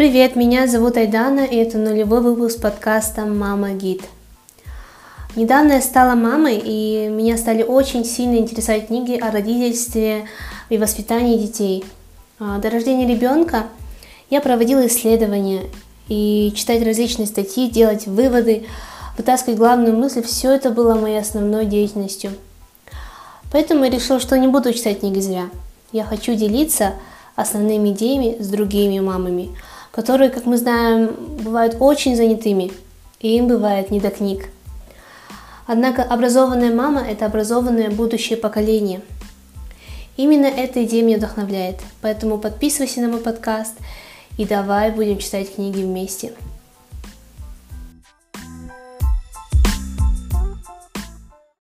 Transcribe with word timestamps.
Привет, 0.00 0.34
меня 0.34 0.66
зовут 0.66 0.96
Айдана, 0.96 1.40
и 1.40 1.56
это 1.56 1.76
нулевой 1.76 2.22
выпуск 2.22 2.62
подкаста 2.62 3.26
«Мама 3.26 3.72
Гид». 3.72 4.00
Недавно 5.36 5.72
я 5.74 5.82
стала 5.82 6.14
мамой, 6.14 6.56
и 6.56 7.08
меня 7.10 7.36
стали 7.36 7.62
очень 7.62 8.06
сильно 8.06 8.36
интересовать 8.36 8.86
книги 8.86 9.18
о 9.20 9.30
родительстве 9.30 10.26
и 10.70 10.78
воспитании 10.78 11.36
детей. 11.36 11.84
А, 12.38 12.56
до 12.56 12.70
рождения 12.70 13.06
ребенка 13.06 13.66
я 14.30 14.40
проводила 14.40 14.86
исследования 14.86 15.64
и 16.08 16.50
читать 16.56 16.82
различные 16.82 17.26
статьи, 17.26 17.68
делать 17.68 18.06
выводы, 18.06 18.64
вытаскивать 19.18 19.58
главную 19.58 19.94
мысль, 19.94 20.22
все 20.22 20.52
это 20.52 20.70
было 20.70 20.94
моей 20.94 21.20
основной 21.20 21.66
деятельностью. 21.66 22.30
Поэтому 23.52 23.84
я 23.84 23.90
решила, 23.90 24.18
что 24.18 24.38
не 24.38 24.48
буду 24.48 24.72
читать 24.72 25.00
книги 25.00 25.20
зря. 25.20 25.50
Я 25.92 26.04
хочу 26.04 26.34
делиться 26.34 26.94
основными 27.36 27.90
идеями 27.90 28.40
с 28.40 28.48
другими 28.48 28.98
мамами, 28.98 29.50
которые, 29.90 30.30
как 30.30 30.46
мы 30.46 30.56
знаем, 30.56 31.14
бывают 31.42 31.76
очень 31.80 32.16
занятыми, 32.16 32.72
и 33.20 33.36
им 33.36 33.48
бывает 33.48 33.90
не 33.90 34.00
до 34.00 34.10
книг. 34.10 34.48
Однако 35.66 36.02
образованная 36.02 36.74
мама– 36.74 37.00
это 37.08 37.26
образованное 37.26 37.90
будущее 37.90 38.36
поколение. 38.36 39.02
Именно 40.16 40.46
эта 40.46 40.84
идея 40.84 41.02
меня 41.04 41.16
вдохновляет, 41.16 41.76
поэтому 42.02 42.38
подписывайся 42.38 43.00
на 43.00 43.08
мой 43.08 43.20
подкаст 43.20 43.74
и 44.36 44.44
давай 44.44 44.90
будем 44.90 45.18
читать 45.18 45.54
книги 45.54 45.82
вместе. 45.82 46.32